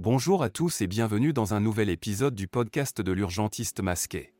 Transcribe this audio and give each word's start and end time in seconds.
Bonjour 0.00 0.44
à 0.44 0.48
tous 0.48 0.80
et 0.80 0.86
bienvenue 0.86 1.32
dans 1.32 1.54
un 1.54 1.60
nouvel 1.60 1.88
épisode 1.88 2.36
du 2.36 2.46
podcast 2.46 3.00
de 3.00 3.10
l'urgentiste 3.10 3.80
masqué. 3.80 4.32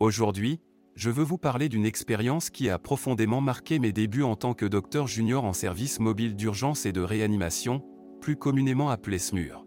Aujourd'hui, 0.00 0.60
je 0.94 1.08
veux 1.08 1.24
vous 1.24 1.38
parler 1.38 1.70
d'une 1.70 1.86
expérience 1.86 2.50
qui 2.50 2.68
a 2.68 2.78
profondément 2.78 3.40
marqué 3.40 3.78
mes 3.78 3.90
débuts 3.90 4.22
en 4.22 4.36
tant 4.36 4.52
que 4.52 4.66
docteur 4.66 5.06
junior 5.06 5.46
en 5.46 5.54
service 5.54 5.98
mobile 5.98 6.36
d'urgence 6.36 6.84
et 6.84 6.92
de 6.92 7.00
réanimation, 7.00 7.82
plus 8.20 8.36
communément 8.36 8.90
appelé 8.90 9.18
SMUR. 9.18 9.64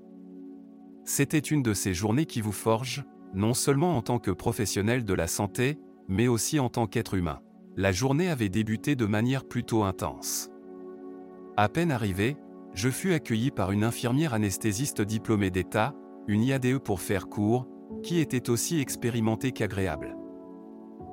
C'était 1.05 1.39
une 1.39 1.63
de 1.63 1.73
ces 1.73 1.95
journées 1.95 2.27
qui 2.27 2.41
vous 2.41 2.51
forgent, 2.51 3.03
non 3.33 3.55
seulement 3.55 3.97
en 3.97 4.03
tant 4.03 4.19
que 4.19 4.29
professionnel 4.29 5.05
de 5.05 5.13
la 5.15 5.25
santé, 5.25 5.79
mais 6.07 6.27
aussi 6.27 6.59
en 6.59 6.69
tant 6.69 6.85
qu'être 6.85 7.15
humain. 7.15 7.41
La 7.77 7.91
journée 7.91 8.29
avait 8.29 8.49
débuté 8.49 8.95
de 8.95 9.07
manière 9.07 9.45
plutôt 9.45 9.85
intense. 9.85 10.51
À 11.57 11.67
peine 11.67 11.91
arrivé, 11.91 12.37
je 12.73 12.89
fus 12.89 13.13
accueilli 13.13 13.51
par 13.51 13.71
une 13.71 13.83
infirmière 13.83 14.33
anesthésiste 14.33 15.01
diplômée 15.01 15.51
d'État, 15.51 15.93
une 16.27 16.43
IADE 16.43 16.79
pour 16.79 17.01
faire 17.01 17.27
court, 17.27 17.67
qui 18.01 18.19
était 18.19 18.49
aussi 18.49 18.79
expérimentée 18.79 19.51
qu'agréable. 19.51 20.17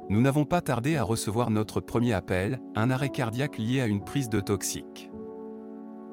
Nous 0.09 0.21
n'avons 0.21 0.45
pas 0.45 0.61
tardé 0.61 0.97
à 0.97 1.05
recevoir 1.05 1.51
notre 1.51 1.81
premier 1.81 2.15
appel, 2.15 2.61
un 2.75 2.91
arrêt 2.91 3.11
cardiaque 3.11 3.59
lié 3.59 3.81
à 3.81 3.87
une 3.87 4.03
prise 4.03 4.29
de 4.29 4.41
toxique. 4.41 5.11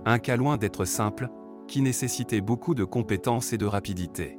Un 0.05 0.19
cas 0.19 0.35
loin 0.35 0.57
d'être 0.57 0.85
simple, 0.85 1.29
qui 1.67 1.81
nécessitait 1.81 2.41
beaucoup 2.41 2.75
de 2.75 2.83
compétences 2.83 3.53
et 3.53 3.57
de 3.57 3.65
rapidité. 3.65 4.37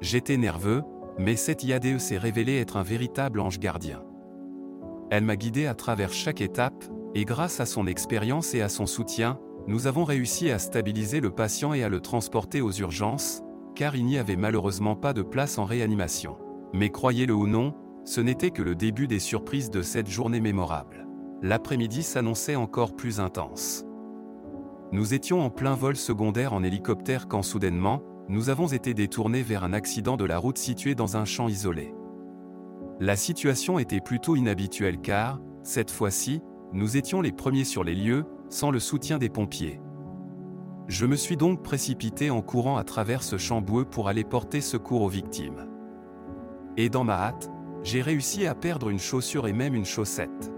J'étais 0.00 0.36
nerveux, 0.36 0.82
mais 1.18 1.36
cette 1.36 1.64
IADE 1.64 1.98
s'est 1.98 2.18
révélée 2.18 2.58
être 2.58 2.76
un 2.76 2.82
véritable 2.82 3.40
ange 3.40 3.58
gardien. 3.58 4.02
Elle 5.10 5.24
m'a 5.24 5.36
guidé 5.36 5.66
à 5.66 5.74
travers 5.74 6.12
chaque 6.12 6.40
étape, 6.40 6.84
et 7.14 7.24
grâce 7.24 7.60
à 7.60 7.66
son 7.66 7.86
expérience 7.86 8.54
et 8.54 8.62
à 8.62 8.68
son 8.68 8.86
soutien, 8.86 9.38
nous 9.66 9.86
avons 9.86 10.04
réussi 10.04 10.50
à 10.50 10.58
stabiliser 10.58 11.20
le 11.20 11.30
patient 11.30 11.72
et 11.72 11.82
à 11.82 11.88
le 11.88 12.00
transporter 12.00 12.60
aux 12.60 12.72
urgences, 12.72 13.42
car 13.74 13.94
il 13.94 14.04
n'y 14.04 14.18
avait 14.18 14.36
malheureusement 14.36 14.96
pas 14.96 15.12
de 15.12 15.22
place 15.22 15.58
en 15.58 15.64
réanimation. 15.64 16.36
Mais 16.72 16.90
croyez-le 16.90 17.34
ou 17.34 17.46
non, 17.46 17.74
ce 18.04 18.20
n'était 18.20 18.50
que 18.50 18.62
le 18.62 18.74
début 18.74 19.06
des 19.06 19.20
surprises 19.20 19.70
de 19.70 19.82
cette 19.82 20.08
journée 20.08 20.40
mémorable. 20.40 21.06
L'après-midi 21.42 22.02
s'annonçait 22.02 22.56
encore 22.56 22.96
plus 22.96 23.20
intense. 23.20 23.84
Nous 24.90 25.14
étions 25.14 25.40
en 25.40 25.50
plein 25.50 25.74
vol 25.74 25.96
secondaire 25.96 26.52
en 26.52 26.62
hélicoptère 26.62 27.28
quand 27.28 27.42
soudainement, 27.42 28.02
nous 28.28 28.50
avons 28.50 28.66
été 28.68 28.94
détournés 28.94 29.42
vers 29.42 29.64
un 29.64 29.72
accident 29.72 30.16
de 30.16 30.24
la 30.24 30.38
route 30.38 30.58
situé 30.58 30.94
dans 30.94 31.16
un 31.16 31.24
champ 31.24 31.48
isolé. 31.48 31.94
La 33.00 33.16
situation 33.16 33.78
était 33.78 34.00
plutôt 34.00 34.36
inhabituelle 34.36 35.00
car, 35.00 35.40
cette 35.62 35.90
fois-ci, 35.90 36.40
nous 36.72 36.96
étions 36.96 37.20
les 37.20 37.32
premiers 37.32 37.64
sur 37.64 37.84
les 37.84 37.94
lieux, 37.94 38.24
sans 38.52 38.70
le 38.70 38.80
soutien 38.80 39.18
des 39.18 39.30
pompiers. 39.30 39.80
Je 40.86 41.06
me 41.06 41.16
suis 41.16 41.36
donc 41.36 41.62
précipité 41.62 42.28
en 42.30 42.42
courant 42.42 42.76
à 42.76 42.84
travers 42.84 43.22
ce 43.22 43.38
champ 43.38 43.62
boueux 43.62 43.86
pour 43.86 44.08
aller 44.08 44.24
porter 44.24 44.60
secours 44.60 45.02
aux 45.02 45.08
victimes. 45.08 45.66
Et 46.76 46.90
dans 46.90 47.02
ma 47.02 47.14
hâte, 47.14 47.50
j'ai 47.82 48.02
réussi 48.02 48.46
à 48.46 48.54
perdre 48.54 48.90
une 48.90 48.98
chaussure 48.98 49.48
et 49.48 49.54
même 49.54 49.74
une 49.74 49.86
chaussette. 49.86 50.52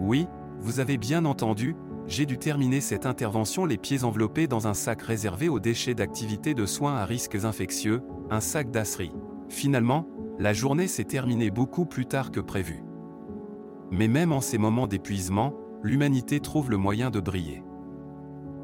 Oui, 0.00 0.26
vous 0.60 0.80
avez 0.80 0.98
bien 0.98 1.24
entendu, 1.24 1.76
j'ai 2.06 2.26
dû 2.26 2.36
terminer 2.36 2.82
cette 2.82 3.06
intervention 3.06 3.64
les 3.64 3.78
pieds 3.78 4.04
enveloppés 4.04 4.46
dans 4.46 4.66
un 4.66 4.74
sac 4.74 5.00
réservé 5.02 5.48
aux 5.48 5.60
déchets 5.60 5.94
d'activités 5.94 6.52
de 6.52 6.66
soins 6.66 6.96
à 6.96 7.06
risques 7.06 7.42
infectieux, 7.44 8.02
un 8.30 8.40
sac 8.40 8.70
d'asserie. 8.70 9.12
Finalement, 9.48 10.06
la 10.38 10.52
journée 10.52 10.88
s'est 10.88 11.04
terminée 11.04 11.50
beaucoup 11.50 11.86
plus 11.86 12.06
tard 12.06 12.30
que 12.30 12.40
prévu. 12.40 12.84
Mais 13.90 14.08
même 14.08 14.32
en 14.32 14.40
ces 14.40 14.58
moments 14.58 14.86
d'épuisement, 14.86 15.54
l'humanité 15.82 16.40
trouve 16.40 16.70
le 16.70 16.76
moyen 16.76 17.10
de 17.10 17.20
briller. 17.20 17.62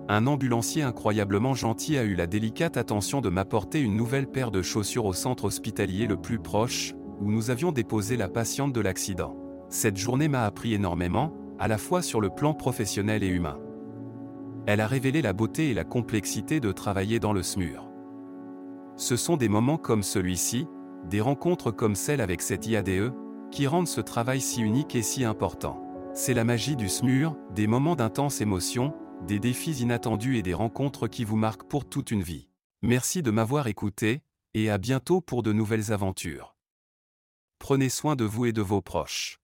Un 0.09 0.27
ambulancier 0.27 0.83
incroyablement 0.83 1.55
gentil 1.55 1.99
a 1.99 2.05
eu 2.05 2.15
la 2.15 2.27
délicate 2.27 2.77
attention 2.77 3.21
de 3.21 3.29
m'apporter 3.29 3.81
une 3.81 3.97
nouvelle 3.97 4.27
paire 4.27 4.51
de 4.51 4.63
chaussures 4.63 5.05
au 5.05 5.13
centre 5.13 5.45
hospitalier 5.45 6.07
le 6.07 6.17
plus 6.17 6.39
proche, 6.39 6.95
où 7.21 7.31
nous 7.31 7.51
avions 7.51 7.73
déposé 7.73 8.17
la 8.17 8.29
patiente 8.29 8.73
de 8.73 8.81
l'accident. 8.81 9.37
Cette 9.69 9.99
journée 9.99 10.29
m'a 10.29 10.45
appris 10.45 10.73
énormément, 10.73 11.35
à 11.59 11.69
la 11.69 11.77
fois 11.77 12.01
sur 12.01 12.21
le 12.21 12.31
plan 12.31 12.55
professionnel 12.55 13.23
et 13.23 13.29
humain. 13.29 13.59
Elle 14.67 14.81
a 14.81 14.87
révélé 14.87 15.21
la 15.21 15.33
beauté 15.33 15.71
et 15.71 15.75
la 15.75 15.85
complexité 15.85 16.61
de 16.61 16.73
travailler 16.73 17.21
dans 17.21 17.33
le 17.33 17.43
SMUR. 17.43 17.91
Ce 18.97 19.17
sont 19.17 19.37
des 19.37 19.49
moments 19.49 19.77
comme 19.77 20.03
celui-ci, 20.03 20.67
des 21.09 21.21
rencontres 21.21 21.71
comme 21.71 21.95
celle 21.95 22.21
avec 22.21 22.41
cette 22.43 22.67
IADE, 22.67 23.13
qui 23.51 23.67
rendent 23.67 23.89
ce 23.89 24.01
travail 24.01 24.41
si 24.41 24.63
unique 24.63 24.95
et 24.95 25.03
si 25.03 25.25
important. 25.25 25.88
C'est 26.21 26.35
la 26.35 26.43
magie 26.43 26.75
du 26.75 26.89
SMUR, 26.89 27.37
des 27.55 27.69
moments 27.69 27.95
d'intense 27.95 28.41
émotion, 28.41 28.93
des 29.29 29.39
défis 29.39 29.83
inattendus 29.83 30.37
et 30.37 30.43
des 30.43 30.53
rencontres 30.53 31.07
qui 31.07 31.23
vous 31.23 31.37
marquent 31.37 31.69
pour 31.69 31.89
toute 31.89 32.11
une 32.11 32.23
vie. 32.25 32.49
Merci 32.83 33.23
de 33.23 33.31
m'avoir 33.31 33.69
écouté, 33.69 34.25
et 34.53 34.69
à 34.69 34.79
bientôt 34.79 35.21
pour 35.21 35.45
de 35.45 35.53
nouvelles 35.53 35.93
aventures. 35.93 36.57
Prenez 37.61 37.89
soin 37.89 38.17
de 38.17 38.25
vous 38.25 38.47
et 38.47 38.53
de 38.53 38.61
vos 38.61 38.83
proches. 38.83 39.39